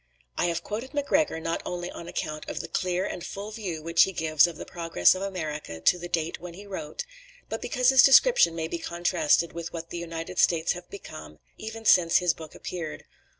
I 0.35 0.45
have 0.45 0.63
quoted 0.63 0.95
Macgregor, 0.95 1.39
not 1.39 1.61
only 1.63 1.91
on 1.91 2.07
account 2.07 2.49
of 2.49 2.59
the 2.59 2.67
clear 2.67 3.05
and 3.05 3.23
full 3.23 3.51
view 3.51 3.83
which 3.83 4.01
he 4.01 4.11
gives 4.11 4.47
of 4.47 4.57
the 4.57 4.65
progress 4.65 5.13
of 5.13 5.21
America 5.21 5.79
to 5.79 5.99
the 5.99 6.07
date 6.09 6.39
when 6.39 6.55
he 6.55 6.65
wrote, 6.65 7.05
but 7.49 7.61
because 7.61 7.89
his 7.89 8.01
description 8.01 8.55
may 8.55 8.67
be 8.67 8.79
contrasted 8.79 9.53
with 9.53 9.71
what 9.71 9.91
the 9.91 9.99
United 9.99 10.39
States 10.39 10.71
have 10.71 10.89
become 10.89 11.37
even 11.59 11.85
since 11.85 12.17
his 12.17 12.33
book 12.33 12.55
appeared. 12.55 13.03